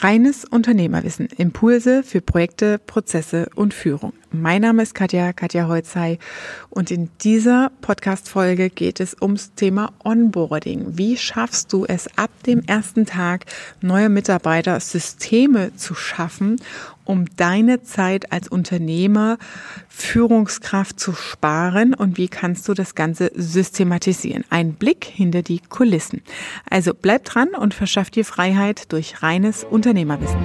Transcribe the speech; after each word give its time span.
Reines 0.00 0.44
Unternehmerwissen. 0.44 1.28
Impulse 1.38 2.02
für 2.02 2.20
Projekte, 2.20 2.78
Prozesse 2.78 3.48
und 3.54 3.72
Führung. 3.72 4.12
Mein 4.30 4.60
Name 4.60 4.82
ist 4.82 4.94
Katja, 4.94 5.32
Katja 5.32 5.68
Holzei 5.68 6.18
und 6.68 6.90
in 6.90 7.08
dieser 7.22 7.70
Podcast-Folge 7.80 8.68
geht 8.68 9.00
es 9.00 9.16
ums 9.20 9.54
Thema 9.54 9.94
Onboarding. 10.04 10.98
Wie 10.98 11.16
schaffst 11.16 11.72
du 11.72 11.86
es 11.86 12.08
ab 12.18 12.30
dem 12.44 12.62
ersten 12.66 13.06
Tag, 13.06 13.46
neue 13.80 14.10
Mitarbeiter 14.10 14.78
Systeme 14.80 15.74
zu 15.76 15.94
schaffen, 15.94 16.60
um 17.06 17.24
deine 17.36 17.82
Zeit 17.82 18.32
als 18.32 18.48
Unternehmer, 18.48 19.38
Führungskraft 19.88 21.00
zu 21.00 21.14
sparen 21.14 21.94
und 21.94 22.18
wie 22.18 22.28
kannst 22.28 22.68
du 22.68 22.74
das 22.74 22.94
Ganze 22.94 23.30
systematisieren? 23.34 24.44
Ein 24.50 24.74
Blick 24.74 25.04
hinter 25.04 25.42
die 25.42 25.60
Kulissen. 25.60 26.22
Also 26.68 26.92
bleib 26.92 27.24
dran 27.24 27.48
und 27.58 27.72
verschaff 27.72 28.10
dir 28.10 28.24
Freiheit 28.24 28.92
durch 28.92 29.22
reines 29.22 29.64
Unternehmerwissen. 29.64 30.36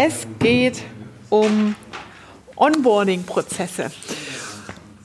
Es 0.00 0.26
geht 0.38 0.82
um 1.28 1.74
Onboarding-Prozesse. 2.56 3.90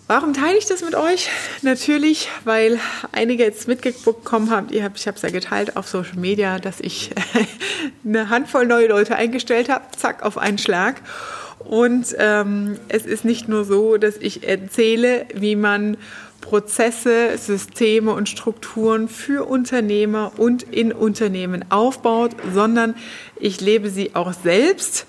Warum 0.08 0.34
teile 0.34 0.58
ich 0.58 0.66
das 0.66 0.84
mit 0.84 0.96
euch? 0.96 1.30
Natürlich, 1.62 2.30
weil 2.44 2.78
einige 3.14 3.44
jetzt 3.44 3.70
mitbekommen 3.70 4.50
haben, 4.50 4.68
ich 4.70 4.84
habe 4.84 4.96
es 4.96 5.22
ja 5.22 5.30
geteilt 5.30 5.78
auf 5.78 5.88
Social 5.88 6.18
Media, 6.18 6.60
dass 6.60 6.82
ich 6.82 7.12
eine 8.06 8.30
Handvoll 8.30 8.66
neue 8.66 8.88
Leute 8.88 9.16
eingestellt 9.16 9.70
habe, 9.70 9.86
zack, 9.96 10.24
auf 10.24 10.38
einen 10.38 10.58
Schlag. 10.58 11.02
Und 11.60 12.14
ähm, 12.20 12.78
es 12.90 13.06
ist 13.06 13.24
nicht 13.24 13.48
nur 13.48 13.64
so, 13.64 13.96
dass 13.96 14.18
ich 14.18 14.46
erzähle, 14.46 15.26
wie 15.34 15.56
man 15.56 15.96
Prozesse, 16.42 17.38
Systeme 17.38 18.12
und 18.12 18.28
Strukturen 18.28 19.08
für 19.08 19.48
Unternehmer 19.48 20.34
und 20.36 20.64
in 20.64 20.92
Unternehmen 20.92 21.64
aufbaut, 21.72 22.36
sondern 22.54 22.96
ich 23.40 23.62
lebe 23.62 23.90
sie 23.90 24.16
auch 24.16 24.34
selbst 24.34 25.06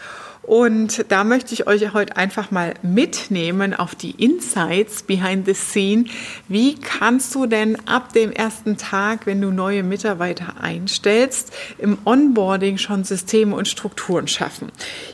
und 0.47 1.07
da 1.09 1.25
möchte 1.25 1.55
ich 1.55 1.67
euch 1.67 1.95
heute 1.95 2.17
einfach 2.17 2.51
mal 2.51 2.75
mitnehmen 2.83 3.73
auf 3.75 3.95
die 3.95 4.11
Insights 4.11 5.03
behind 5.03 5.47
the 5.47 5.55
scene. 5.55 6.05
Wie 6.49 6.75
kannst 6.75 7.35
du 7.35 7.47
denn 7.47 7.77
ab 7.89 8.13
dem 8.13 8.31
ersten 8.31 8.77
Tag, 8.77 9.27
wenn 9.27 9.41
du 9.41 9.51
neue 9.51 9.83
Mitarbeiter 9.83 10.61
einstellst, 10.61 11.53
im 11.79 11.99
Onboarding 12.05 12.79
schon 12.79 13.05
Systeme 13.05 13.57
und 13.57 13.69
Strukturen 13.69 14.29
schaffen? 14.29 14.71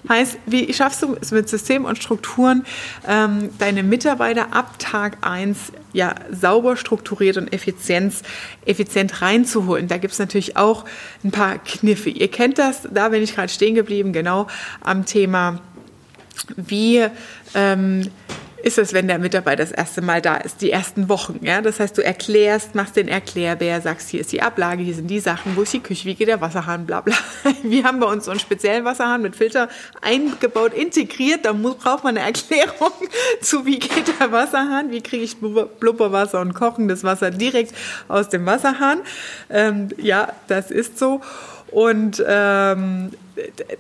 Heißt, 0.09 0.39
wie 0.47 0.73
schaffst 0.73 1.03
du 1.03 1.17
es 1.21 1.31
mit 1.31 1.49
Systemen 1.49 1.87
und 1.87 1.97
Strukturen, 1.97 2.65
ähm, 3.07 3.51
deine 3.59 3.83
Mitarbeiter 3.83 4.53
ab 4.53 4.79
Tag 4.79 5.19
eins 5.21 5.73
ja, 5.93 6.15
sauber 6.31 6.77
strukturiert 6.77 7.37
und 7.37 7.53
Effizienz, 7.53 8.23
effizient 8.65 9.23
reinzuholen. 9.23 9.89
Da 9.89 9.99
gibt 9.99 10.13
es 10.13 10.19
natürlich 10.19 10.57
auch 10.57 10.85
ein 11.25 11.31
paar 11.31 11.59
Kniffe. 11.59 12.11
Ihr 12.11 12.31
kennt 12.31 12.59
das, 12.59 12.89
da 12.91 13.09
bin 13.09 13.23
ich 13.23 13.35
gerade 13.35 13.49
stehen 13.49 13.75
geblieben, 13.75 14.13
genau 14.13 14.47
am 14.81 15.05
Thema, 15.05 15.20
wie 16.57 17.07
ähm, 17.55 18.11
ist 18.63 18.79
es, 18.79 18.93
wenn 18.93 19.09
der 19.09 19.19
Mitarbeiter 19.19 19.63
das 19.63 19.73
erste 19.73 20.03
Mal 20.03 20.21
da 20.21 20.37
ist, 20.37 20.61
die 20.61 20.71
ersten 20.71 21.09
Wochen. 21.09 21.41
Ja? 21.43 21.63
Das 21.63 21.81
heißt, 21.81 21.97
du 21.97 22.05
erklärst, 22.05 22.75
machst 22.75 22.97
den 22.97 23.09
Erklärbär, 23.09 23.81
sagst, 23.81 24.11
hier 24.11 24.21
ist 24.21 24.33
die 24.33 24.43
Ablage, 24.43 24.83
hier 24.83 24.95
sind 24.95 25.09
die 25.09 25.21
Sachen, 25.21 25.57
wo 25.57 25.63
ist 25.63 25.73
die 25.73 25.81
Küche, 25.81 26.07
wie 26.07 26.15
geht 26.15 26.29
der 26.29 26.41
Wasserhahn, 26.41 26.87
bla 26.87 27.01
bla. 27.01 27.15
Wir 27.63 27.85
haben 27.85 28.01
bei 28.01 28.07
uns 28.07 28.27
so 28.27 28.31
einen 28.31 28.41
speziellen 28.41 28.85
Wasserhahn 28.85 29.23
mit 29.23 29.37
Filter 29.37 29.69
eingebaut, 30.03 30.75
integriert. 30.75 31.45
Da 31.45 31.53
muss, 31.53 31.77
braucht 31.77 32.05
man 32.05 32.17
eine 32.17 32.27
Erklärung 32.27 32.93
zu, 33.41 33.65
wie 33.67 33.79
geht 33.79 34.21
der 34.21 34.33
Wasserhahn, 34.33 34.91
wie 34.91 35.01
kriege 35.01 35.25
ich 35.25 35.37
Blubberwasser 35.39 36.41
und 36.41 36.55
kochendes 36.55 37.05
Wasser 37.05 37.31
direkt 37.31 37.75
aus 38.09 38.29
dem 38.29 38.47
Wasserhahn. 38.47 39.01
Ähm, 39.49 39.89
ja, 39.97 40.33
das 40.49 40.71
ist 40.71 40.99
so. 40.99 41.21
Und 41.71 42.23
ähm, 42.27 43.13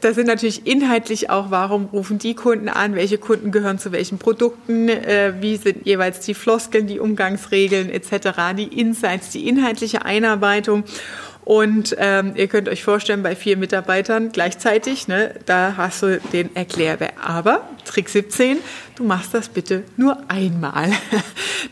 das 0.00 0.14
sind 0.14 0.26
natürlich 0.26 0.66
inhaltlich 0.66 1.30
auch, 1.30 1.50
warum 1.50 1.86
rufen 1.86 2.18
die 2.18 2.34
Kunden 2.34 2.68
an, 2.68 2.94
welche 2.94 3.18
Kunden 3.18 3.52
gehören 3.52 3.78
zu 3.78 3.92
welchen 3.92 4.18
Produkten, 4.18 4.88
äh, 4.88 5.34
wie 5.40 5.56
sind 5.56 5.86
jeweils 5.86 6.20
die 6.20 6.34
Floskeln, 6.34 6.86
die 6.86 6.98
Umgangsregeln 6.98 7.90
etc., 7.90 8.54
die 8.56 8.80
Insights, 8.80 9.30
die 9.30 9.48
inhaltliche 9.48 10.04
Einarbeitung. 10.04 10.84
Und 11.50 11.96
ähm, 11.98 12.34
ihr 12.36 12.46
könnt 12.46 12.68
euch 12.68 12.84
vorstellen, 12.84 13.24
bei 13.24 13.34
vier 13.34 13.56
Mitarbeitern 13.56 14.30
gleichzeitig, 14.30 15.08
ne, 15.08 15.34
da 15.46 15.74
hast 15.76 16.00
du 16.00 16.20
den 16.32 16.54
Erklärbär. 16.54 17.14
Aber 17.20 17.68
Trick 17.84 18.08
17, 18.08 18.58
du 18.94 19.02
machst 19.02 19.34
das 19.34 19.48
bitte 19.48 19.82
nur 19.96 20.16
einmal. 20.28 20.92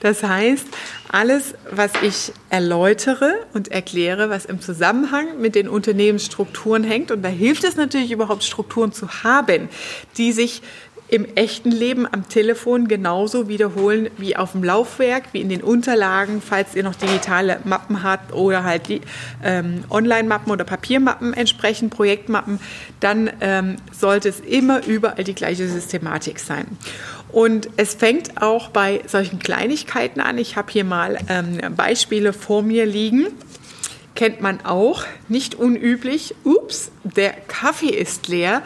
Das 0.00 0.22
heißt, 0.22 0.66
alles, 1.10 1.54
was 1.70 1.90
ich 2.02 2.32
erläutere 2.50 3.34
und 3.54 3.68
erkläre, 3.68 4.30
was 4.30 4.44
im 4.44 4.60
Zusammenhang 4.60 5.40
mit 5.40 5.54
den 5.54 5.68
Unternehmensstrukturen 5.68 6.84
hängt, 6.84 7.10
und 7.10 7.22
da 7.22 7.28
hilft 7.28 7.64
es 7.64 7.74
natürlich 7.76 8.12
überhaupt 8.12 8.44
Strukturen 8.44 8.92
zu 8.92 9.24
haben, 9.24 9.68
die 10.18 10.32
sich 10.32 10.62
im 11.08 11.26
echten 11.36 11.70
Leben 11.70 12.06
am 12.10 12.28
Telefon 12.28 12.86
genauso 12.86 13.48
wiederholen 13.48 14.10
wie 14.19 14.36
auf 14.36 14.52
dem 14.52 14.62
Laufwerk, 14.62 15.24
wie 15.32 15.41
in 15.41 15.48
den 15.48 15.62
Unterlagen, 15.62 16.42
falls 16.42 16.74
ihr 16.74 16.82
noch 16.82 16.94
digitale 16.94 17.60
Mappen 17.64 18.02
habt 18.02 18.34
oder 18.34 18.62
halt 18.62 18.88
die 18.88 19.00
ähm, 19.42 19.84
Online-Mappen 19.88 20.52
oder 20.52 20.64
Papiermappen 20.64 21.32
entsprechend, 21.32 21.94
Projektmappen, 21.94 22.60
dann 23.00 23.30
ähm, 23.41 23.76
sollte 23.91 24.28
es 24.28 24.41
immer 24.41 24.84
überall 24.86 25.24
die 25.24 25.34
gleiche 25.34 25.66
Systematik 25.66 26.41
sein. 26.41 26.66
Und 27.30 27.70
es 27.76 27.94
fängt 27.94 28.42
auch 28.42 28.69
bei 28.69 29.02
solchen 29.06 29.38
Kleinigkeiten 29.38 30.20
an. 30.20 30.38
Ich 30.38 30.56
habe 30.56 30.70
hier 30.70 30.84
mal 30.84 31.19
ähm, 31.28 31.58
Beispiele 31.75 32.32
vor 32.32 32.62
mir 32.62 32.86
liegen 32.86 33.28
kennt 34.19 34.40
man 34.40 34.64
auch, 34.64 35.04
nicht 35.28 35.54
unüblich. 35.54 36.34
Ups, 36.42 36.90
der 37.04 37.30
Kaffee 37.30 37.90
ist 37.90 38.26
leer. 38.26 38.62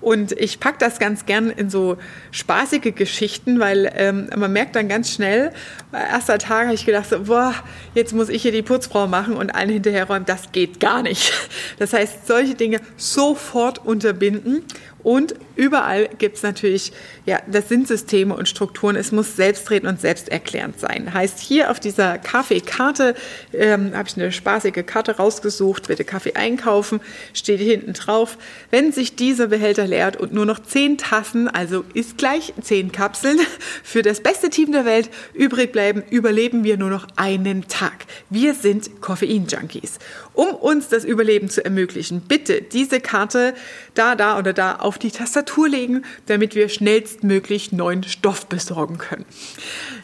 Und 0.00 0.32
ich 0.32 0.60
packe 0.60 0.78
das 0.78 0.98
ganz 0.98 1.26
gern 1.26 1.50
in 1.50 1.70
so 1.70 1.96
spaßige 2.30 2.94
Geschichten, 2.94 3.58
weil 3.58 3.90
ähm, 3.96 4.28
man 4.36 4.52
merkt 4.52 4.76
dann 4.76 4.88
ganz 4.88 5.12
schnell, 5.12 5.52
erster 5.92 6.38
Tag 6.38 6.66
habe 6.66 6.74
ich 6.74 6.86
gedacht, 6.86 7.08
so, 7.08 7.24
boah, 7.24 7.54
jetzt 7.94 8.12
muss 8.12 8.28
ich 8.28 8.42
hier 8.42 8.52
die 8.52 8.62
Putzfrau 8.62 9.06
machen 9.06 9.34
und 9.34 9.54
allen 9.54 9.70
hinterherräumen, 9.70 10.26
das 10.26 10.52
geht 10.52 10.80
gar 10.80 11.02
nicht. 11.02 11.32
Das 11.78 11.92
heißt, 11.92 12.26
solche 12.26 12.54
Dinge 12.54 12.80
sofort 12.96 13.84
unterbinden 13.84 14.64
und 15.06 15.36
überall 15.54 16.08
gibt 16.18 16.38
es 16.38 16.42
natürlich, 16.42 16.90
ja, 17.26 17.38
das 17.46 17.68
sind 17.68 17.86
Systeme 17.86 18.34
und 18.34 18.48
Strukturen. 18.48 18.96
Es 18.96 19.12
muss 19.12 19.36
selbstredend 19.36 19.88
und 19.88 20.00
selbsterklärend 20.00 20.80
sein. 20.80 21.14
Heißt, 21.14 21.38
hier 21.38 21.70
auf 21.70 21.78
dieser 21.78 22.18
Kaffeekarte 22.18 23.14
ähm, 23.52 23.92
habe 23.94 24.08
ich 24.08 24.16
eine 24.16 24.32
spaßige 24.32 24.84
Karte 24.84 25.16
rausgesucht, 25.16 25.86
bitte 25.86 26.02
Kaffee 26.02 26.34
einkaufen, 26.34 26.98
steht 27.34 27.60
hinten 27.60 27.92
drauf. 27.92 28.36
Wenn 28.72 28.90
sich 28.90 29.14
dieser 29.14 29.46
Behälter 29.46 29.86
leert 29.86 30.16
und 30.16 30.32
nur 30.32 30.44
noch 30.44 30.58
zehn 30.58 30.98
Tassen, 30.98 31.46
also 31.46 31.84
ist 31.94 32.18
gleich 32.18 32.52
zehn 32.60 32.90
Kapseln, 32.90 33.38
für 33.84 34.02
das 34.02 34.20
beste 34.20 34.50
Team 34.50 34.72
der 34.72 34.86
Welt 34.86 35.08
übrig 35.34 35.70
bleiben, 35.70 36.02
überleben 36.10 36.64
wir 36.64 36.78
nur 36.78 36.90
noch 36.90 37.06
einen 37.14 37.68
Tag. 37.68 38.06
Wir 38.28 38.54
sind 38.54 39.00
Koffein-Junkies. 39.00 40.00
Um 40.32 40.48
uns 40.48 40.88
das 40.88 41.04
Überleben 41.04 41.48
zu 41.48 41.64
ermöglichen, 41.64 42.22
bitte 42.22 42.60
diese 42.60 43.00
Karte 43.00 43.54
da, 43.94 44.16
da 44.16 44.36
oder 44.38 44.52
da 44.52 44.74
auf 44.74 44.95
die 44.98 45.10
Tastatur 45.10 45.68
legen, 45.68 46.04
damit 46.26 46.54
wir 46.54 46.68
schnellstmöglich 46.68 47.72
neuen 47.72 48.02
Stoff 48.04 48.46
besorgen 48.46 48.98
können. 48.98 49.24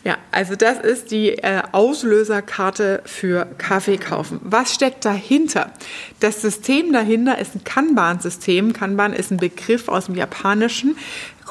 Ja, 0.04 0.16
also 0.30 0.56
das 0.56 0.78
ist 0.78 1.10
die 1.10 1.38
äh, 1.38 1.62
Auslöserkarte 1.72 3.02
für 3.04 3.46
Kaffee 3.58 3.98
kaufen. 3.98 4.40
Was 4.42 4.74
steckt 4.74 5.04
dahinter? 5.04 5.72
Das 6.20 6.42
System 6.42 6.92
dahinter 6.92 7.38
ist 7.38 7.54
ein 7.54 7.64
Kanban-System. 7.64 8.72
Kanban 8.72 9.12
ist 9.12 9.30
ein 9.30 9.36
Begriff 9.36 9.88
aus 9.88 10.06
dem 10.06 10.14
Japanischen 10.14 10.96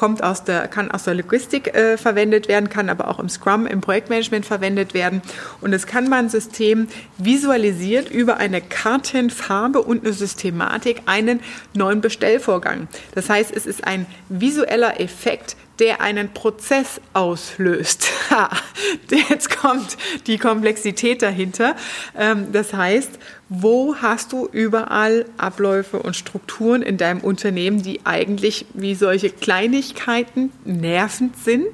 kommt 0.02 0.24
aus 0.24 0.42
der, 0.42 0.66
kann 0.66 0.90
aus 0.90 1.04
der 1.04 1.14
Logistik 1.14 1.76
äh, 1.76 1.96
verwendet 1.96 2.48
werden, 2.48 2.68
kann 2.68 2.88
aber 2.88 3.06
auch 3.06 3.20
im 3.20 3.28
Scrum, 3.28 3.68
im 3.68 3.80
Projektmanagement 3.80 4.44
verwendet 4.44 4.94
werden. 4.94 5.22
Und 5.60 5.70
das 5.70 5.86
Kanban-System 5.86 6.88
visualisiert 7.18 8.10
über 8.10 8.38
eine 8.38 8.60
Kartenfarbe 8.60 9.80
und 9.80 10.04
eine 10.04 10.12
Systematik 10.12 11.02
einen 11.06 11.38
neuen 11.72 12.00
Bestellvorgang. 12.00 12.88
Das 13.14 13.30
heißt, 13.30 13.54
es 13.54 13.64
ist 13.64 13.86
ein 13.86 14.06
visueller 14.28 15.00
Effekt, 15.00 15.54
der 15.82 16.00
einen 16.00 16.32
Prozess 16.32 17.00
auslöst. 17.12 18.08
Jetzt 19.28 19.58
kommt 19.58 19.96
die 20.28 20.38
Komplexität 20.38 21.22
dahinter. 21.22 21.74
Ähm, 22.16 22.52
das 22.52 22.72
heißt, 22.72 23.18
wo 23.48 23.96
hast 23.96 24.32
du 24.32 24.46
überall 24.46 25.24
Abläufe 25.38 25.98
und 25.98 26.14
Strukturen 26.14 26.82
in 26.82 26.98
deinem 26.98 27.18
Unternehmen, 27.18 27.82
die 27.82 28.00
eigentlich 28.04 28.64
wie 28.74 28.94
solche 28.94 29.30
Kleinigkeiten 29.30 30.52
nervend 30.64 31.36
sind, 31.36 31.66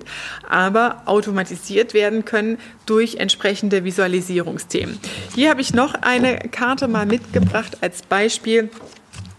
aber 0.49 1.03
automatisiert 1.05 1.93
werden 1.93 2.25
können 2.25 2.57
durch 2.87 3.17
entsprechende 3.17 3.85
Visualisierungsthemen. 3.85 4.99
Hier 5.35 5.51
habe 5.51 5.61
ich 5.61 5.75
noch 5.75 5.93
eine 5.93 6.39
Karte 6.51 6.89
mal 6.89 7.05
mitgebracht 7.05 7.77
als 7.83 8.01
Beispiel 8.01 8.71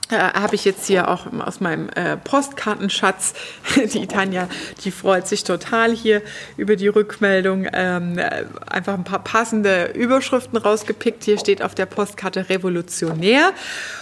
äh, 0.10 0.18
habe 0.18 0.56
ich 0.56 0.66
jetzt 0.66 0.88
hier 0.88 1.08
auch 1.08 1.28
aus 1.46 1.60
meinem 1.60 1.90
äh, 1.90 2.18
Postkartenschatz. 2.18 3.34
Die 3.94 4.08
Tanja, 4.08 4.48
die 4.84 4.92
freut 4.92 5.28
sich 5.28 5.44
total 5.44 5.92
hier 5.92 6.22
über 6.58 6.76
die 6.76 6.88
Rückmeldung. 6.88 7.68
Ähm, 7.72 8.18
äh, 8.18 8.46
einfach 8.68 8.94
ein 8.94 9.04
paar 9.04 9.24
passende 9.24 9.92
Überschriften 9.94 10.58
rausgepickt. 10.58 11.24
Hier 11.24 11.38
steht 11.38 11.62
auf 11.62 11.76
der 11.76 11.86
Postkarte 11.86 12.50
Revolutionär 12.50 13.52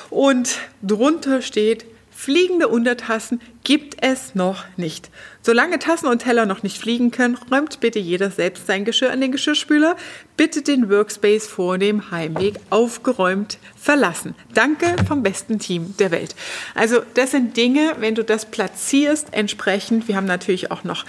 und 0.09 0.57
drunter 0.81 1.41
steht 1.41 1.85
Fliegende 2.19 2.67
Untertassen 2.67 3.39
gibt 3.63 3.97
es 4.01 4.33
noch 4.33 4.65
nicht. 4.75 5.11
Solange 5.43 5.77
Tassen 5.77 6.07
und 6.07 6.23
Teller 6.23 6.47
noch 6.47 6.63
nicht 6.63 6.79
fliegen 6.79 7.11
können, 7.11 7.37
räumt 7.51 7.79
bitte 7.79 7.99
jeder 7.99 8.31
selbst 8.31 8.65
sein 8.65 8.85
Geschirr 8.85 9.13
in 9.13 9.21
den 9.21 9.31
Geschirrspüler. 9.31 9.95
Bitte 10.35 10.63
den 10.63 10.89
Workspace 10.89 11.45
vor 11.45 11.77
dem 11.77 12.09
Heimweg 12.09 12.55
aufgeräumt 12.71 13.59
verlassen. 13.79 14.33
Danke 14.55 14.95
vom 15.07 15.21
besten 15.21 15.59
Team 15.59 15.95
der 15.99 16.09
Welt. 16.09 16.35
Also 16.73 17.01
das 17.13 17.31
sind 17.31 17.55
Dinge, 17.55 17.93
wenn 17.99 18.15
du 18.15 18.23
das 18.23 18.45
platzierst 18.45 19.27
entsprechend. 19.31 20.07
Wir 20.07 20.15
haben 20.15 20.25
natürlich 20.25 20.71
auch 20.71 20.83
noch 20.83 21.05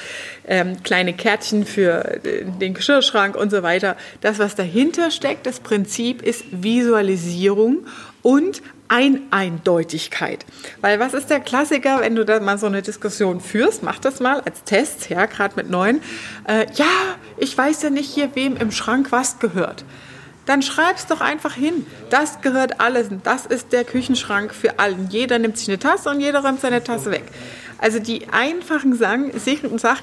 ähm, 0.47 0.83
kleine 0.83 1.15
Kärtchen 1.15 1.65
für 1.65 2.23
äh, 2.23 2.45
den 2.45 2.75
Geschirrschrank 2.75 3.35
und 3.35 3.51
so 3.51 3.63
weiter. 3.63 3.97
Das, 4.21 4.39
was 4.39 4.57
dahinter 4.57 5.11
steckt, 5.11 5.47
das 5.47 5.61
Prinzip 5.61 6.21
ist 6.21 6.45
Visualisierung 6.51 7.87
und 8.29 8.61
Eineindeutigkeit. 8.89 10.45
Weil 10.83 11.01
was 11.01 11.15
ist 11.15 11.31
der 11.31 11.41
Klassiker, 11.41 12.01
wenn 12.01 12.15
du 12.15 12.27
da 12.27 12.41
mal 12.41 12.59
so 12.59 12.67
eine 12.67 12.83
Diskussion 12.83 13.41
führst? 13.41 13.83
Mach 13.83 13.99
das 13.99 14.21
mal 14.21 14.41
als 14.41 14.65
Test, 14.65 15.09
ja, 15.09 15.25
gerade 15.25 15.57
mit 15.57 15.71
neuen. 15.71 16.03
Äh, 16.47 16.67
ja, 16.75 16.85
ich 17.39 17.57
weiß 17.57 17.81
ja 17.81 17.89
nicht 17.89 18.13
hier, 18.13 18.35
wem 18.35 18.59
im 18.59 18.71
Schrank 18.71 19.13
was 19.13 19.39
gehört. 19.39 19.83
Dann 20.45 20.61
schreib's 20.61 21.07
doch 21.07 21.23
einfach 21.23 21.55
hin. 21.55 21.87
Das 22.11 22.43
gehört 22.43 22.83
alles. 22.83 23.09
Das 23.25 23.47
ist 23.47 23.73
der 23.73 23.85
Küchenschrank 23.85 24.53
für 24.55 24.79
allen. 24.79 25.09
Jeder 25.09 25.39
nimmt 25.39 25.57
sich 25.57 25.69
eine 25.69 25.79
Tasse 25.79 26.11
und 26.11 26.21
jeder 26.21 26.41
räumt 26.41 26.61
seine 26.61 26.85
Tasse 26.85 27.11
weg. 27.11 27.25
Also 27.79 28.01
die 28.01 28.29
einfachen 28.31 28.95
Sachen, 28.95 29.31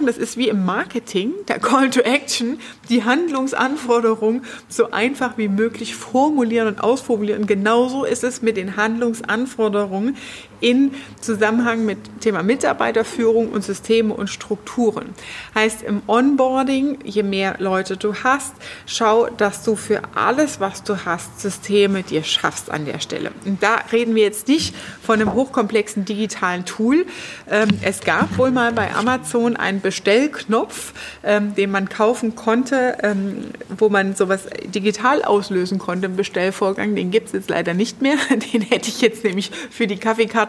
das 0.06 0.18
ist 0.18 0.38
wie 0.38 0.48
im 0.48 0.64
Marketing, 0.66 1.34
der 1.50 1.60
Call 1.60 1.90
to 1.90 2.00
Action, 2.00 2.58
die 2.90 3.04
Handlungsanforderungen 3.04 4.46
so 4.70 4.92
einfach 4.92 5.38
wie 5.38 5.50
möglich 5.50 5.96
formulieren 5.96 6.70
und 6.70 6.82
ausformulieren. 6.82 7.48
Genauso 7.48 8.06
ist 8.06 8.24
es 8.24 8.42
mit 8.42 8.56
den 8.56 8.78
Handlungsanforderungen 8.78 10.16
in 10.62 10.94
Zusammenhang 11.20 11.86
mit 11.86 11.98
Thema 12.22 12.44
Mitarbeiterführung 12.44 13.50
und 13.50 13.64
Systeme 13.64 14.14
und 14.14 14.30
Strukturen. 14.30 15.16
Heißt 15.54 15.82
im 15.82 16.02
Onboarding, 16.08 17.00
je 17.04 17.24
mehr 17.24 17.56
Leute 17.58 17.98
du 17.98 18.14
hast, 18.24 18.54
schau, 18.86 19.28
dass 19.28 19.64
du 19.64 19.76
für 19.76 20.02
alles, 20.16 20.60
was 20.60 20.84
du 20.84 21.06
hast, 21.06 21.42
Systeme 21.42 22.04
dir 22.04 22.24
schaffst 22.24 22.70
an 22.70 22.86
der 22.86 23.00
Stelle. 23.00 23.32
Und 23.46 23.62
da 23.62 23.78
reden 23.92 24.16
wir 24.16 24.24
jetzt 24.24 24.48
nicht 24.48 24.76
von 25.02 25.20
einem 25.20 25.34
hochkomplexen 25.34 26.06
digitalen 26.06 26.66
Tool, 26.66 27.06
äh, 27.50 27.56
ähm, 27.56 27.70
es 27.82 28.02
gab 28.02 28.38
wohl 28.38 28.52
mal 28.52 28.74
bei 28.74 28.94
Amazon 28.94 29.56
einen 29.56 29.82
Bestellknopf, 29.82 30.94
ähm, 31.24 31.56
den 31.56 31.72
man 31.72 31.88
kaufen 31.88 32.36
konnte, 32.36 32.98
ähm, 33.02 33.46
wo 33.78 33.90
man 33.90 34.16
sowas 34.16 34.42
digital 34.66 35.24
auslösen 35.24 35.80
konnte 35.80 36.08
im 36.08 36.16
Bestellvorgang. 36.16 36.96
Den 36.96 37.12
gibt 37.12 37.28
es 37.28 37.34
jetzt 37.34 37.50
leider 37.50 37.74
nicht 37.74 38.02
mehr. 38.02 38.18
Den 38.54 38.62
hätte 38.62 38.90
ich 38.90 39.02
jetzt 39.02 39.24
nämlich 39.24 39.52
für 39.70 39.88
die 39.88 39.98
Kaffeekarte 39.98 40.45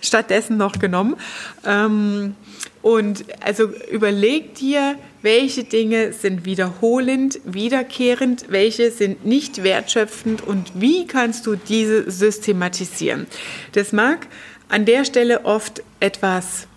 stattdessen 0.00 0.56
noch 0.56 0.78
genommen. 0.78 1.16
Ähm, 1.64 2.34
und 2.82 3.24
also 3.40 3.64
überleg 3.90 4.54
dir, 4.54 4.96
welche 5.22 5.64
Dinge 5.64 6.12
sind 6.12 6.44
wiederholend, 6.44 7.40
wiederkehrend, 7.44 8.46
welche 8.48 8.92
sind 8.92 9.26
nicht 9.26 9.64
wertschöpfend 9.64 10.40
und 10.46 10.70
wie 10.74 11.06
kannst 11.06 11.46
du 11.46 11.56
diese 11.56 12.08
systematisieren. 12.08 13.26
Das 13.72 13.92
mag 13.92 14.28
an 14.68 14.84
der 14.84 15.04
Stelle 15.04 15.44
oft 15.44 15.82
etwas 15.98 16.68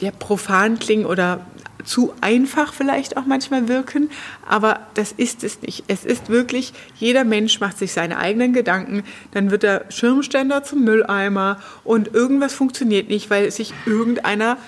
ja, 0.00 0.10
profan 0.12 0.78
klingen 0.78 1.06
oder 1.06 1.44
zu 1.84 2.12
einfach 2.20 2.72
vielleicht 2.72 3.16
auch 3.16 3.26
manchmal 3.26 3.68
wirken, 3.68 4.10
aber 4.48 4.80
das 4.94 5.12
ist 5.12 5.44
es 5.44 5.62
nicht. 5.62 5.84
Es 5.88 6.04
ist 6.04 6.28
wirklich, 6.28 6.72
jeder 6.98 7.24
Mensch 7.24 7.60
macht 7.60 7.78
sich 7.78 7.92
seine 7.92 8.18
eigenen 8.18 8.52
Gedanken, 8.52 9.04
dann 9.32 9.50
wird 9.50 9.62
der 9.62 9.86
Schirmständer 9.90 10.62
zum 10.62 10.84
Mülleimer 10.84 11.60
und 11.84 12.14
irgendwas 12.14 12.54
funktioniert 12.54 13.08
nicht, 13.08 13.30
weil 13.30 13.50
sich 13.50 13.72
irgendeiner, 13.84 14.58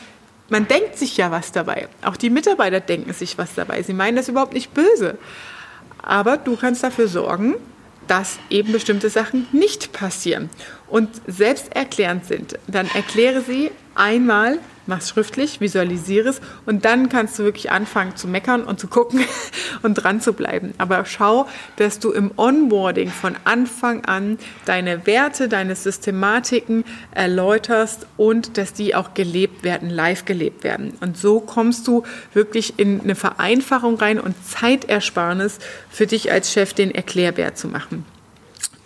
man 0.49 0.69
denkt 0.69 0.99
sich 0.99 1.17
ja 1.17 1.31
was 1.31 1.53
dabei. 1.53 1.89
Auch 2.03 2.17
die 2.17 2.31
Mitarbeiter 2.31 2.81
denken 2.81 3.13
sich 3.13 3.39
was 3.39 3.55
dabei. 3.55 3.83
Sie 3.83 3.95
meinen 3.95 4.17
das 4.17 4.29
überhaupt 4.29 4.55
nicht 4.55 4.75
böse. 4.75 5.19
Aber 6.03 6.37
du 6.37 6.57
kannst 6.57 6.83
dafür 6.83 7.09
sorgen, 7.09 7.57
dass 8.07 8.39
eben 8.51 8.73
bestimmte 8.73 9.11
Sachen 9.11 9.47
nicht 9.53 9.93
passieren 9.93 10.49
und 10.89 11.09
selbsterklärend 11.27 12.25
sind, 12.25 12.59
dann 12.67 12.89
erkläre 12.95 13.43
sie 13.43 13.71
einmal, 13.99 14.59
mach 14.87 14.99
es 14.99 15.11
schriftlich, 15.11 15.61
visualisiere 15.61 16.31
es 16.31 16.41
und 16.67 16.85
dann 16.85 17.09
kannst 17.09 17.39
du 17.39 17.45
wirklich 17.45 17.71
anfangen 17.71 18.17
zu 18.17 18.27
meckern 18.27 18.65
und 18.65 18.81
zu 18.81 18.89
gucken 18.89 19.21
und 19.83 19.95
dran 19.95 20.21
zu 20.21 20.33
bleiben. 20.33 20.73
Aber 20.79 21.05
schau, 21.05 21.47
dass 21.77 21.99
du 21.99 22.11
im 22.13 22.31
Onboarding 22.37 23.11
von 23.11 23.37
Anfang 23.45 24.05
an 24.05 24.39
deine 24.65 25.07
Werte, 25.07 25.49
deine 25.49 25.77
Systematiken 25.77 26.85
erläuterst 27.11 28.07
und 28.17 28.57
dass 28.57 28.73
die 28.73 28.95
auch 28.95 29.15
gelebt 29.15 29.63
werden, 29.63 29.91
live 29.91 30.25
gelebt 30.25 30.65
werden. 30.65 30.97
Und 31.01 31.19
so 31.19 31.41
kommst 31.41 31.87
du 31.87 32.05
wirklich 32.33 32.79
in 32.79 33.01
eine 33.01 33.15
Vereinfachung 33.15 33.97
rein 33.97 34.19
und 34.19 34.35
Zeitersparnis 34.47 35.59
für 35.91 36.07
dich 36.07 36.33
als 36.33 36.53
Chef 36.53 36.73
den 36.73 36.91
Erklärbär 36.91 37.55
zu 37.55 37.69
machen. 37.69 38.07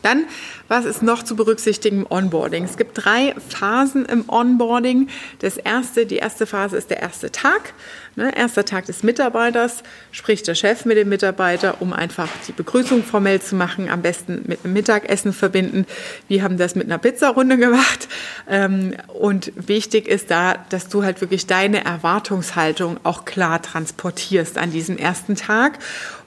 Dann, 0.02 0.24
was 0.72 0.86
ist 0.86 1.02
noch 1.02 1.22
zu 1.22 1.36
berücksichtigen 1.36 1.98
im 1.98 2.06
Onboarding? 2.08 2.64
Es 2.64 2.78
gibt 2.78 2.92
drei 2.94 3.34
Phasen 3.50 4.06
im 4.06 4.24
Onboarding. 4.26 5.08
Das 5.40 5.58
erste, 5.58 6.06
die 6.06 6.16
erste 6.16 6.46
Phase 6.46 6.78
ist 6.78 6.88
der 6.88 7.02
erste 7.02 7.30
Tag. 7.30 7.74
Ne, 8.16 8.34
erster 8.34 8.64
Tag 8.64 8.86
des 8.86 9.02
Mitarbeiters, 9.02 9.82
spricht 10.12 10.46
der 10.46 10.54
Chef 10.54 10.86
mit 10.86 10.96
dem 10.96 11.10
Mitarbeiter, 11.10 11.80
um 11.80 11.92
einfach 11.92 12.28
die 12.48 12.52
Begrüßung 12.52 13.04
formell 13.04 13.40
zu 13.42 13.54
machen, 13.54 13.90
am 13.90 14.00
besten 14.00 14.44
mit 14.46 14.64
einem 14.64 14.72
Mittagessen 14.72 15.34
verbinden. 15.34 15.84
Wir 16.28 16.42
haben 16.42 16.56
das 16.56 16.74
mit 16.74 16.86
einer 16.86 16.98
Pizzarunde 16.98 17.58
gemacht. 17.58 18.08
Ähm, 18.48 18.94
und 19.08 19.52
wichtig 19.54 20.08
ist 20.08 20.30
da, 20.30 20.54
dass 20.70 20.88
du 20.88 21.04
halt 21.04 21.20
wirklich 21.20 21.46
deine 21.46 21.84
Erwartungshaltung 21.84 22.98
auch 23.02 23.26
klar 23.26 23.60
transportierst 23.60 24.56
an 24.56 24.70
diesem 24.70 24.96
ersten 24.96 25.36
Tag 25.36 25.78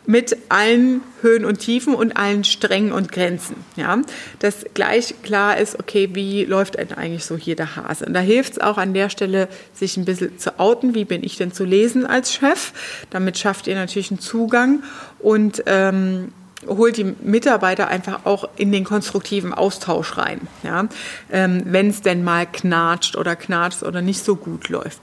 mit 0.08 0.38
allen 0.50 1.02
Höhen 1.22 1.46
und 1.46 1.60
Tiefen 1.60 1.96
und 1.96 2.18
allen 2.18 2.44
Strängen 2.44 2.92
und 2.92 3.12
Grenzen. 3.12 3.56
Ja, 3.76 4.00
dass 4.40 4.66
gleich 4.74 5.16
klar 5.24 5.58
ist, 5.58 5.80
okay, 5.80 6.10
wie 6.14 6.46
läuft 6.46 6.76
denn 6.76 6.92
eigentlich 6.94 7.26
so 7.26 7.38
hier 7.38 7.56
der 7.56 7.76
Hase? 7.76 8.06
Und 8.06 8.14
da 8.14 8.20
hilft 8.20 8.54
es 8.54 8.60
auch 8.60 8.78
an 8.78 8.94
der 8.94 9.10
Stelle, 9.10 9.48
sich 9.74 9.98
ein 9.98 10.06
bisschen 10.06 10.38
zu 10.38 10.60
outen. 10.60 10.96
Wie 10.96 11.06
bin 11.06 11.24
ich 11.24 11.38
denn 11.38 11.52
zu 11.52 11.66
lesen 11.66 12.06
als 12.06 12.34
Chef? 12.34 12.74
Damit 13.10 13.38
schafft 13.38 13.68
ihr 13.68 13.76
natürlich 13.76 14.12
einen 14.12 14.20
Zugang 14.20 14.84
und 15.20 15.64
ähm, 15.66 16.32
holt 16.68 16.98
die 16.98 17.16
Mitarbeiter 17.24 17.88
einfach 17.88 18.26
auch 18.26 18.50
in 18.56 18.72
den 18.72 18.84
konstruktiven 18.84 19.54
Austausch 19.54 20.18
rein, 20.18 20.42
ja? 20.64 20.88
ähm, 21.32 21.64
wenn 21.66 21.90
es 21.90 22.02
denn 22.02 22.24
mal 22.24 22.46
knatscht 22.46 23.16
oder 23.16 23.36
knatscht 23.36 23.84
oder 23.84 24.02
nicht 24.02 24.24
so 24.24 24.36
gut 24.36 24.70
läuft. 24.70 25.00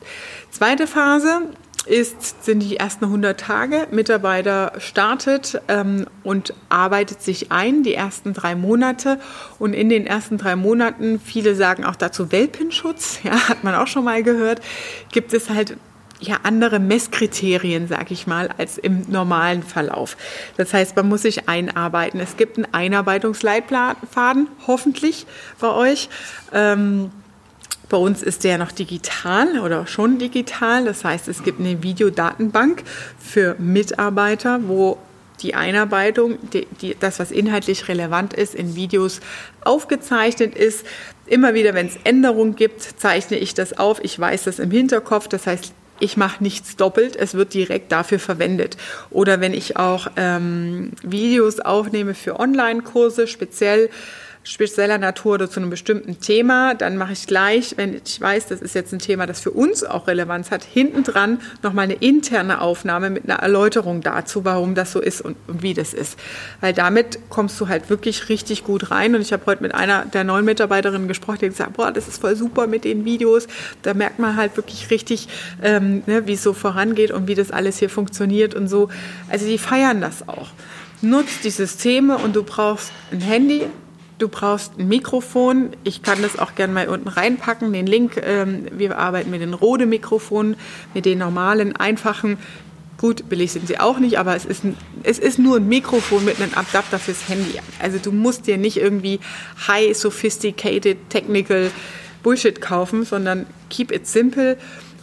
Zweite 0.50 0.86
Phase 0.86 1.42
ist, 1.86 2.44
sind 2.44 2.60
die 2.60 2.76
ersten 2.76 3.06
100 3.06 3.38
Tage. 3.38 3.88
Mitarbeiter 3.90 4.72
startet 4.78 5.60
ähm, 5.68 6.06
und 6.22 6.54
arbeitet 6.68 7.22
sich 7.22 7.50
ein, 7.50 7.82
die 7.82 7.94
ersten 7.94 8.34
drei 8.34 8.54
Monate. 8.54 9.18
Und 9.58 9.72
in 9.72 9.88
den 9.88 10.06
ersten 10.06 10.38
drei 10.38 10.56
Monaten, 10.56 11.20
viele 11.20 11.54
sagen 11.54 11.84
auch 11.84 11.96
dazu 11.96 12.30
Welpenschutz, 12.30 13.20
ja, 13.24 13.48
hat 13.48 13.64
man 13.64 13.74
auch 13.74 13.86
schon 13.86 14.04
mal 14.04 14.22
gehört, 14.22 14.60
gibt 15.10 15.32
es 15.32 15.50
halt 15.50 15.76
ja 16.28 16.40
andere 16.42 16.78
Messkriterien, 16.78 17.88
sag 17.88 18.10
ich 18.10 18.26
mal, 18.26 18.48
als 18.58 18.78
im 18.78 19.02
normalen 19.08 19.62
Verlauf. 19.62 20.16
Das 20.56 20.72
heißt, 20.72 20.96
man 20.96 21.08
muss 21.08 21.22
sich 21.22 21.48
einarbeiten. 21.48 22.20
Es 22.20 22.36
gibt 22.36 22.56
einen 22.56 22.72
Einarbeitungsleitfaden, 22.72 24.48
hoffentlich 24.66 25.26
bei 25.60 25.68
euch. 25.68 26.08
Ähm, 26.52 27.10
bei 27.88 27.98
uns 27.98 28.22
ist 28.22 28.44
der 28.44 28.56
noch 28.56 28.72
digital 28.72 29.58
oder 29.58 29.86
schon 29.86 30.18
digital. 30.18 30.86
Das 30.86 31.04
heißt, 31.04 31.28
es 31.28 31.42
gibt 31.42 31.60
eine 31.60 31.82
Videodatenbank 31.82 32.84
für 33.18 33.54
Mitarbeiter, 33.58 34.60
wo 34.66 34.96
die 35.42 35.54
Einarbeitung, 35.54 36.38
die, 36.52 36.66
die, 36.80 36.96
das, 36.98 37.18
was 37.18 37.30
inhaltlich 37.30 37.88
relevant 37.88 38.32
ist, 38.32 38.54
in 38.54 38.76
Videos 38.76 39.20
aufgezeichnet 39.62 40.54
ist. 40.54 40.86
Immer 41.26 41.54
wieder, 41.54 41.74
wenn 41.74 41.86
es 41.86 41.98
Änderungen 42.04 42.56
gibt, 42.56 42.80
zeichne 42.80 43.38
ich 43.38 43.54
das 43.54 43.78
auf. 43.78 44.02
Ich 44.02 44.18
weiß 44.18 44.44
das 44.44 44.58
im 44.58 44.70
Hinterkopf. 44.70 45.28
Das 45.28 45.46
heißt, 45.46 45.72
ich 46.02 46.16
mache 46.16 46.42
nichts 46.42 46.74
doppelt, 46.74 47.14
es 47.14 47.34
wird 47.34 47.54
direkt 47.54 47.92
dafür 47.92 48.18
verwendet. 48.18 48.76
Oder 49.10 49.40
wenn 49.40 49.54
ich 49.54 49.76
auch 49.76 50.08
ähm, 50.16 50.90
Videos 51.02 51.60
aufnehme 51.60 52.14
für 52.14 52.40
Online-Kurse, 52.40 53.28
speziell 53.28 53.88
spezieller 54.44 54.98
Natur 54.98 55.34
oder 55.34 55.50
zu 55.50 55.60
einem 55.60 55.70
bestimmten 55.70 56.20
Thema, 56.20 56.74
dann 56.74 56.96
mache 56.96 57.12
ich 57.12 57.26
gleich, 57.26 57.76
wenn 57.76 58.00
ich 58.04 58.20
weiß, 58.20 58.46
das 58.48 58.60
ist 58.60 58.74
jetzt 58.74 58.92
ein 58.92 58.98
Thema, 58.98 59.26
das 59.26 59.40
für 59.40 59.52
uns 59.52 59.84
auch 59.84 60.08
Relevanz 60.08 60.50
hat, 60.50 60.64
hinten 60.64 61.04
dran 61.04 61.40
nochmal 61.62 61.84
eine 61.84 61.94
interne 61.94 62.60
Aufnahme 62.60 63.10
mit 63.10 63.24
einer 63.24 63.38
Erläuterung 63.38 64.00
dazu, 64.00 64.44
warum 64.44 64.74
das 64.74 64.92
so 64.92 65.00
ist 65.00 65.20
und, 65.20 65.36
und 65.46 65.62
wie 65.62 65.74
das 65.74 65.94
ist. 65.94 66.18
Weil 66.60 66.72
damit 66.72 67.18
kommst 67.28 67.60
du 67.60 67.68
halt 67.68 67.88
wirklich 67.88 68.28
richtig 68.28 68.64
gut 68.64 68.90
rein. 68.90 69.14
Und 69.14 69.20
ich 69.20 69.32
habe 69.32 69.46
heute 69.46 69.62
mit 69.62 69.74
einer 69.74 70.06
der 70.06 70.24
neuen 70.24 70.44
Mitarbeiterinnen 70.44 71.06
gesprochen, 71.06 71.38
die 71.42 71.48
gesagt, 71.48 71.74
boah, 71.74 71.92
das 71.92 72.08
ist 72.08 72.20
voll 72.20 72.34
super 72.34 72.66
mit 72.66 72.84
den 72.84 73.04
Videos. 73.04 73.46
Da 73.82 73.94
merkt 73.94 74.18
man 74.18 74.36
halt 74.36 74.56
wirklich 74.56 74.90
richtig, 74.90 75.28
ähm, 75.62 76.02
ne, 76.06 76.26
wie 76.26 76.34
es 76.34 76.42
so 76.42 76.52
vorangeht 76.52 77.12
und 77.12 77.28
wie 77.28 77.34
das 77.34 77.52
alles 77.52 77.78
hier 77.78 77.90
funktioniert 77.90 78.54
und 78.54 78.66
so. 78.66 78.88
Also 79.30 79.46
die 79.46 79.58
feiern 79.58 80.00
das 80.00 80.28
auch. 80.28 80.48
Nutzt 81.00 81.44
die 81.44 81.50
Systeme 81.50 82.16
und 82.18 82.36
du 82.36 82.42
brauchst 82.42 82.92
ein 83.10 83.20
Handy, 83.20 83.66
du 84.18 84.28
brauchst 84.28 84.78
ein 84.78 84.88
Mikrofon. 84.88 85.70
Ich 85.84 86.02
kann 86.02 86.22
das 86.22 86.38
auch 86.38 86.54
gerne 86.54 86.72
mal 86.72 86.88
unten 86.88 87.08
reinpacken, 87.08 87.72
den 87.72 87.86
Link. 87.86 88.20
Ähm, 88.24 88.66
wir 88.72 88.98
arbeiten 88.98 89.30
mit 89.30 89.40
den 89.40 89.54
Rode-Mikrofonen, 89.54 90.56
mit 90.94 91.04
den 91.04 91.18
normalen, 91.18 91.76
einfachen. 91.76 92.38
Gut, 92.98 93.28
billig 93.28 93.52
sind 93.52 93.66
sie 93.66 93.80
auch 93.80 93.98
nicht, 93.98 94.18
aber 94.18 94.36
es 94.36 94.44
ist, 94.44 94.64
ein, 94.64 94.76
es 95.02 95.18
ist 95.18 95.38
nur 95.38 95.56
ein 95.56 95.68
Mikrofon 95.68 96.24
mit 96.24 96.40
einem 96.40 96.52
Adapter 96.54 96.98
fürs 96.98 97.28
Handy. 97.28 97.58
Also 97.80 97.98
du 97.98 98.12
musst 98.12 98.46
dir 98.46 98.58
nicht 98.58 98.76
irgendwie 98.76 99.18
high 99.66 99.96
sophisticated 99.96 100.98
technical 101.08 101.70
Bullshit 102.22 102.60
kaufen, 102.60 103.04
sondern 103.04 103.46
keep 103.70 103.90
it 103.90 104.06
simple 104.06 104.56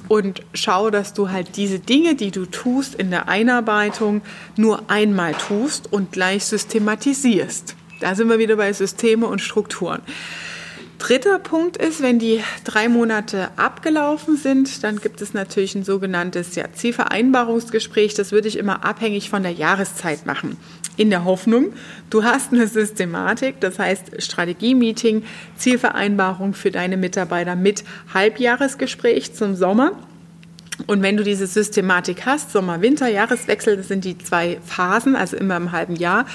und 0.08 0.42
schau, 0.54 0.90
dass 0.90 1.14
du 1.14 1.30
halt 1.30 1.56
diese 1.56 1.80
Dinge, 1.80 2.16
die 2.16 2.32
du 2.32 2.46
tust 2.46 2.96
in 2.96 3.12
der 3.12 3.30
Einarbeitung, 3.30 4.22
nur 4.58 4.90
einmal 4.90 5.34
tust 5.34 5.92
und 5.92 6.12
gleich 6.12 6.46
systematisierst. 6.46 7.76
Da 8.00 8.16
sind 8.16 8.30
wir 8.30 8.40
wieder 8.40 8.56
bei 8.56 8.72
Systeme 8.74 9.28
und 9.28 9.42
Strukturen. 9.42 10.02
Dritter 11.00 11.40
Punkt 11.40 11.78
ist, 11.78 12.02
wenn 12.02 12.20
die 12.20 12.44
drei 12.66 12.90
Monate 12.90 13.52
abgelaufen 13.56 14.36
sind, 14.36 14.84
dann 14.84 15.00
gibt 15.00 15.22
es 15.22 15.34
natürlich 15.34 15.74
ein 15.74 15.86
sogenanntes 15.86 16.56
ja, 16.56 16.66
Zielvereinbarungsgespräch. 16.74 18.16
Das 18.16 18.34
würde 18.34 18.50
ich 18.50 18.58
immer 18.58 18.84
abhängig 18.84 19.30
von 19.30 19.42
der 19.42 19.54
Jahreszeit 19.54 20.26
machen. 20.26 20.58
In 20.98 21.10
der 21.10 21.24
Hoffnung, 21.24 21.72
du 22.10 22.26
hast 22.26 22.52
eine 22.52 22.68
Systematik, 22.68 23.62
das 23.62 23.80
heißt 23.80 24.22
Strategie-Meeting, 24.22 25.24
Zielvereinbarung 25.56 26.54
für 26.54 26.70
deine 26.70 26.98
Mitarbeiter 26.98 27.56
mit 27.56 27.86
Halbjahresgespräch 28.14 29.34
zum 29.34 29.56
Sommer. 29.56 29.94
Und 30.88 31.02
wenn 31.02 31.18
du 31.18 31.24
diese 31.24 31.48
Systematik 31.48 32.26
hast, 32.26 32.52
Sommer, 32.52 32.82
Winter, 32.82 33.08
Jahreswechsel, 33.08 33.78
das 33.78 33.88
sind 33.88 34.06
die 34.06 34.18
zwei 34.18 34.60
Phasen, 34.66 35.16
also 35.16 35.38
immer 35.38 35.58
im 35.58 35.72
halben 35.72 35.96
Jahr, 35.96 36.26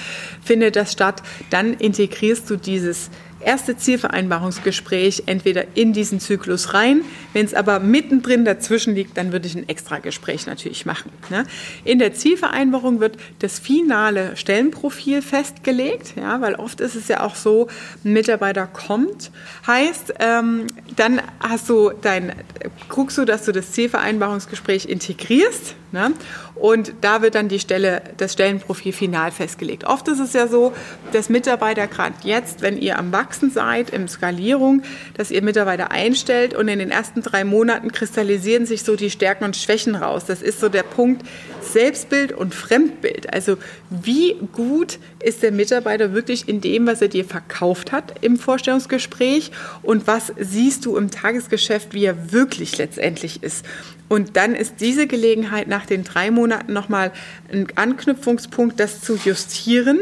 findet 0.43 0.75
das 0.75 0.91
statt, 0.91 1.23
dann 1.49 1.73
integrierst 1.73 2.49
du 2.49 2.55
dieses 2.55 3.09
erste 3.45 3.77
Zielvereinbarungsgespräch 3.77 5.23
entweder 5.27 5.65
in 5.75 5.93
diesen 5.93 6.19
Zyklus 6.19 6.73
rein. 6.73 7.01
Wenn 7.33 7.45
es 7.45 7.53
aber 7.53 7.79
mittendrin 7.79 8.43
dazwischen 8.43 8.95
liegt, 8.95 9.17
dann 9.17 9.31
würde 9.31 9.47
ich 9.47 9.55
ein 9.55 9.69
extra 9.69 9.99
Gespräch 9.99 10.47
natürlich 10.47 10.85
machen. 10.85 11.11
Ne? 11.29 11.45
In 11.83 11.99
der 11.99 12.13
Zielvereinbarung 12.13 12.99
wird 12.99 13.17
das 13.39 13.59
finale 13.59 14.35
Stellenprofil 14.35 15.21
festgelegt, 15.21 16.13
ja, 16.15 16.41
weil 16.41 16.55
oft 16.55 16.81
ist 16.81 16.95
es 16.95 17.07
ja 17.07 17.21
auch 17.21 17.35
so, 17.35 17.67
ein 18.03 18.13
Mitarbeiter 18.13 18.67
kommt, 18.67 19.31
heißt, 19.67 20.15
ähm, 20.19 20.67
dann 20.95 21.21
hast 21.39 21.69
du 21.69 21.91
dein, 22.01 22.33
guckst 22.89 23.17
du, 23.17 23.25
dass 23.25 23.45
du 23.45 23.51
das 23.51 23.71
Zielvereinbarungsgespräch 23.71 24.85
integrierst 24.85 25.75
Ne? 25.95 26.11
Und 26.55 26.93
da 26.99 27.21
wird 27.21 27.35
dann 27.35 27.47
die 27.47 27.59
Stelle, 27.59 28.01
das 28.17 28.33
Stellenprofil 28.33 28.91
final 28.91 29.31
festgelegt. 29.31 29.85
Oft 29.85 30.09
ist 30.09 30.19
es 30.19 30.33
ja 30.33 30.47
so, 30.47 30.73
dass 31.13 31.29
Mitarbeiter 31.29 31.87
gerade 31.87 32.15
jetzt, 32.23 32.61
wenn 32.61 32.77
ihr 32.77 32.99
am 32.99 33.13
Wachsen 33.13 33.34
seid, 33.41 33.89
im 33.91 34.07
Skalierung, 34.07 34.83
dass 35.15 35.31
ihr 35.31 35.41
Mitarbeiter 35.41 35.91
einstellt 35.91 36.53
und 36.53 36.67
in 36.67 36.79
den 36.79 36.91
ersten 36.91 37.21
drei 37.21 37.43
Monaten 37.43 37.91
kristallisieren 37.91 38.65
sich 38.65 38.83
so 38.83 38.95
die 38.95 39.09
Stärken 39.09 39.43
und 39.43 39.55
Schwächen 39.55 39.95
raus. 39.95 40.25
Das 40.25 40.41
ist 40.41 40.59
so 40.59 40.69
der 40.69 40.83
Punkt 40.83 41.23
Selbstbild 41.61 42.31
und 42.31 42.53
Fremdbild. 42.53 43.33
Also 43.33 43.57
wie 43.89 44.35
gut 44.53 44.99
ist 45.21 45.43
der 45.43 45.51
Mitarbeiter 45.51 46.13
wirklich 46.13 46.47
in 46.47 46.61
dem, 46.61 46.87
was 46.87 47.01
er 47.01 47.07
dir 47.07 47.25
verkauft 47.25 47.91
hat 47.91 48.23
im 48.23 48.37
Vorstellungsgespräch 48.37 49.51
und 49.81 50.07
was 50.07 50.33
siehst 50.37 50.85
du 50.85 50.97
im 50.97 51.11
Tagesgeschäft, 51.11 51.93
wie 51.93 52.05
er 52.05 52.31
wirklich 52.31 52.77
letztendlich 52.77 53.43
ist. 53.43 53.65
Und 54.07 54.37
dann 54.37 54.53
ist 54.53 54.75
diese 54.81 55.07
Gelegenheit 55.07 55.67
nach 55.67 55.85
den 55.85 56.03
drei 56.03 56.29
Monaten 56.29 56.73
nochmal 56.73 57.11
ein 57.51 57.67
Anknüpfungspunkt, 57.75 58.79
das 58.79 59.01
zu 59.01 59.15
justieren, 59.15 60.01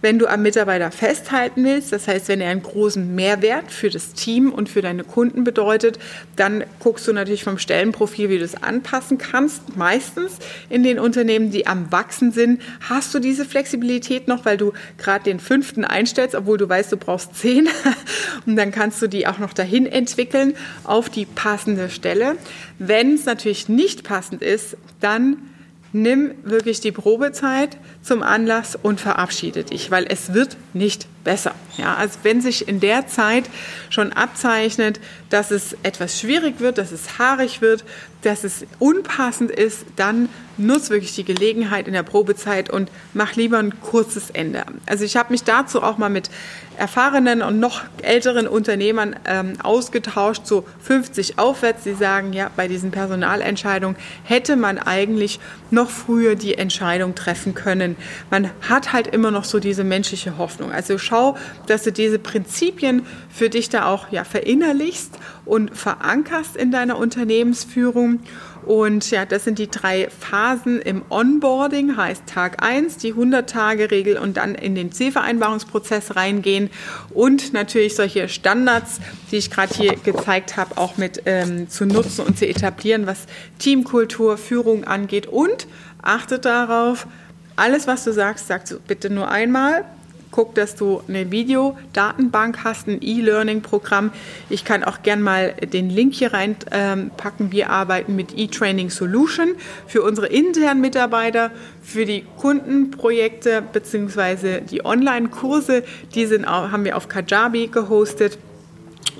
wenn 0.00 0.18
du 0.18 0.26
am 0.26 0.42
Mitarbeiter 0.42 0.90
festhalten 0.90 1.64
willst. 1.64 1.92
Das 1.92 2.08
heißt, 2.08 2.28
wenn 2.28 2.40
er 2.40 2.50
einen 2.50 2.62
großen 2.62 3.14
Mehrwert 3.14 3.70
für 3.70 3.90
das 3.90 4.12
Team 4.12 4.52
und 4.52 4.68
für 4.68 4.82
deine 4.82 5.04
Kunden 5.04 5.44
bedeutet, 5.44 5.98
dann 6.36 6.64
guckst 6.80 7.06
du 7.06 7.12
natürlich 7.12 7.44
vom 7.44 7.58
Stellenprofil, 7.58 8.28
wie 8.28 8.38
du 8.38 8.44
es 8.44 8.60
anpassen 8.60 9.18
kannst. 9.18 9.76
Meistens 9.76 10.38
in 10.68 10.82
den 10.82 10.98
Unternehmen, 10.98 11.50
die 11.50 11.66
am 11.66 11.92
Wachsen 11.92 12.32
sind, 12.32 12.60
hast 12.80 13.14
du 13.14 13.20
diese 13.20 13.44
Flexibilität 13.44 14.26
noch, 14.26 14.44
weil 14.44 14.56
du 14.56 14.72
gerade 14.98 15.24
den 15.24 15.38
fünften 15.38 15.84
einstellst, 15.84 16.34
obwohl 16.34 16.58
du 16.58 16.68
weißt, 16.68 16.90
du 16.90 16.96
brauchst 16.96 17.36
zehn. 17.36 17.68
Und 18.46 18.56
dann 18.56 18.72
kannst 18.72 19.00
du 19.00 19.06
die 19.06 19.26
auch 19.26 19.38
noch 19.38 19.52
dahin 19.52 19.86
entwickeln 19.86 20.54
auf 20.82 21.08
die 21.08 21.24
passende 21.24 21.88
Stelle. 21.88 22.36
Wenn 22.78 23.14
es 23.14 23.24
natürlich 23.24 23.43
nicht 23.68 24.04
passend 24.04 24.42
ist, 24.42 24.76
dann 25.00 25.36
nimm 25.92 26.32
wirklich 26.42 26.80
die 26.80 26.92
Probezeit 26.92 27.76
zum 28.04 28.22
Anlass 28.22 28.76
und 28.80 29.00
verabschiede 29.00 29.64
dich, 29.64 29.90
weil 29.90 30.04
es 30.06 30.34
wird 30.34 30.58
nicht 30.74 31.08
besser. 31.24 31.54
Ja, 31.78 31.94
also 31.94 32.18
wenn 32.22 32.40
sich 32.40 32.68
in 32.68 32.78
der 32.78 33.06
Zeit 33.08 33.44
schon 33.88 34.12
abzeichnet, 34.12 35.00
dass 35.30 35.50
es 35.50 35.74
etwas 35.82 36.20
schwierig 36.20 36.60
wird, 36.60 36.76
dass 36.78 36.92
es 36.92 37.18
haarig 37.18 37.62
wird, 37.62 37.84
dass 38.22 38.44
es 38.44 38.66
unpassend 38.78 39.50
ist, 39.50 39.84
dann 39.96 40.28
nutz 40.56 40.90
wirklich 40.90 41.14
die 41.14 41.24
Gelegenheit 41.24 41.88
in 41.88 41.94
der 41.94 42.04
Probezeit 42.04 42.70
und 42.70 42.90
mach 43.12 43.34
lieber 43.34 43.58
ein 43.58 43.80
kurzes 43.80 44.30
Ende. 44.30 44.64
Also 44.86 45.04
ich 45.04 45.16
habe 45.16 45.32
mich 45.32 45.42
dazu 45.42 45.82
auch 45.82 45.98
mal 45.98 46.10
mit 46.10 46.30
erfahrenen 46.76 47.42
und 47.42 47.58
noch 47.58 47.82
älteren 48.02 48.46
Unternehmern 48.46 49.16
ähm, 49.26 49.60
ausgetauscht, 49.62 50.46
so 50.46 50.64
50 50.82 51.38
aufwärts. 51.38 51.84
Sie 51.84 51.94
sagen, 51.94 52.32
ja, 52.32 52.50
bei 52.54 52.68
diesen 52.68 52.90
Personalentscheidungen 52.90 53.96
hätte 54.24 54.56
man 54.56 54.78
eigentlich 54.78 55.40
noch 55.70 55.90
früher 55.90 56.34
die 56.34 56.54
Entscheidung 56.54 57.14
treffen 57.14 57.54
können. 57.54 57.93
Man 58.30 58.50
hat 58.68 58.92
halt 58.92 59.06
immer 59.06 59.30
noch 59.30 59.44
so 59.44 59.60
diese 59.60 59.84
menschliche 59.84 60.38
Hoffnung. 60.38 60.72
Also 60.72 60.98
schau, 60.98 61.36
dass 61.66 61.82
du 61.82 61.92
diese 61.92 62.18
Prinzipien 62.18 63.02
für 63.30 63.48
dich 63.48 63.68
da 63.68 63.86
auch 63.86 64.10
ja, 64.10 64.24
verinnerlichst 64.24 65.18
und 65.44 65.76
verankerst 65.76 66.56
in 66.56 66.70
deiner 66.70 66.98
Unternehmensführung. 66.98 68.20
Und 68.66 69.10
ja, 69.10 69.26
das 69.26 69.44
sind 69.44 69.58
die 69.58 69.68
drei 69.68 70.08
Phasen 70.08 70.80
im 70.80 71.02
Onboarding, 71.10 71.96
heißt 71.96 72.26
Tag 72.26 72.62
1, 72.62 72.96
die 72.96 73.12
100-Tage-Regel 73.12 74.16
und 74.16 74.38
dann 74.38 74.54
in 74.54 74.74
den 74.74 74.90
Zielvereinbarungsprozess 74.90 76.16
reingehen 76.16 76.70
und 77.10 77.52
natürlich 77.52 77.94
solche 77.94 78.28
Standards, 78.28 79.00
die 79.30 79.36
ich 79.36 79.50
gerade 79.50 79.74
hier 79.74 79.96
gezeigt 79.96 80.56
habe, 80.56 80.78
auch 80.78 80.96
mit 80.96 81.22
ähm, 81.26 81.68
zu 81.68 81.84
nutzen 81.84 82.24
und 82.24 82.38
zu 82.38 82.46
etablieren, 82.48 83.06
was 83.06 83.26
Teamkultur, 83.58 84.38
Führung 84.38 84.84
angeht 84.84 85.26
und 85.26 85.66
achtet 86.00 86.46
darauf, 86.46 87.06
alles, 87.56 87.86
was 87.86 88.04
du 88.04 88.12
sagst, 88.12 88.48
sagst 88.48 88.72
du 88.72 88.80
bitte 88.80 89.10
nur 89.10 89.30
einmal 89.30 89.84
guck, 90.34 90.56
dass 90.56 90.74
du 90.74 91.00
eine 91.06 91.30
Videodatenbank 91.30 92.64
hast, 92.64 92.88
ein 92.88 92.98
E-Learning-Programm. 93.00 94.10
Ich 94.50 94.64
kann 94.64 94.82
auch 94.82 95.02
gern 95.04 95.22
mal 95.22 95.52
den 95.52 95.90
Link 95.90 96.12
hier 96.14 96.32
reinpacken. 96.32 97.52
Wir 97.52 97.70
arbeiten 97.70 98.16
mit 98.16 98.36
E-Training 98.36 98.90
Solution 98.90 99.54
für 99.86 100.02
unsere 100.02 100.26
internen 100.26 100.80
Mitarbeiter, 100.80 101.52
für 101.82 102.04
die 102.04 102.24
Kundenprojekte 102.36 103.62
bzw. 103.62 104.62
die 104.62 104.84
Online-Kurse. 104.84 105.84
Die 106.16 106.26
sind, 106.26 106.46
haben 106.46 106.84
wir 106.84 106.96
auf 106.96 107.08
Kajabi 107.08 107.68
gehostet. 107.68 108.36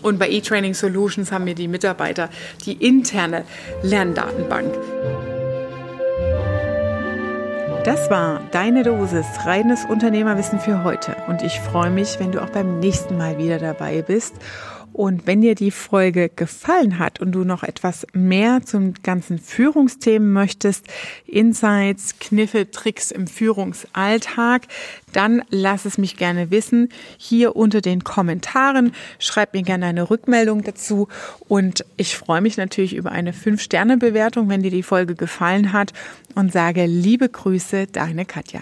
Und 0.03 0.19
bei 0.19 0.29
E-Training 0.29 0.75
Solutions 0.75 1.31
haben 1.31 1.47
wir 1.47 1.55
die 1.55 1.69
Mitarbeiter 1.69 2.29
die 2.67 2.73
interne 2.73 3.45
Lerndatenbank. 3.85 4.75
Das 7.85 8.09
war 8.09 8.41
deine 8.51 8.83
Dosis 8.83 9.27
reines 9.45 9.85
Unternehmerwissen 9.85 10.59
für 10.59 10.85
heute. 10.85 11.15
Und 11.29 11.43
ich 11.43 11.61
freue 11.61 11.91
mich, 11.91 12.19
wenn 12.19 12.33
du 12.33 12.41
auch 12.43 12.49
beim 12.49 12.81
nächsten 12.81 13.19
Mal 13.19 13.37
wieder 13.37 13.59
dabei 13.59 14.01
bist. 14.01 14.35
Und 14.95 15.27
wenn 15.27 15.41
dir 15.41 15.57
die 15.57 15.73
Folge 15.73 16.29
gefallen 16.29 17.01
hat 17.01 17.21
und 17.21 17.33
du 17.33 17.43
noch 17.43 17.65
etwas 17.65 18.07
mehr 18.13 18.63
zum 18.65 18.95
ganzen 19.03 19.41
Führungsthemen 19.41 20.33
möchtest, 20.33 20.87
Insights, 21.27 22.21
Kniffe, 22.21 22.71
Tricks 22.71 23.11
im 23.11 23.27
Führungsalltag, 23.27 24.69
dann 25.13 25.43
lass 25.51 25.85
es 25.85 25.99
mich 25.99 26.17
gerne 26.17 26.53
wissen. 26.53 26.91
Hier 27.19 27.57
unter 27.57 27.81
den 27.81 28.05
Kommentaren 28.05 28.93
schreib 29.19 29.53
mir 29.53 29.63
gerne 29.63 29.87
eine 29.87 30.11
Rückmeldung 30.11 30.63
dazu. 30.63 31.09
Und 31.49 31.85
ich 31.97 32.17
freue 32.17 32.41
mich 32.41 32.57
natürlich 32.57 32.95
über 32.95 33.11
eine 33.11 33.33
5-Sterne-Bewertung, 33.33 34.49
wenn 34.49 34.63
dir 34.63 34.71
die 34.71 34.85
Folge 34.85 35.17
gefallen 35.17 35.73
hat 35.73 35.93
und 36.37 36.53
sage 36.53 36.87
liebe 36.87 37.29
Grüße, 37.29 37.89
deine 37.89 38.27
Katja. 38.27 38.61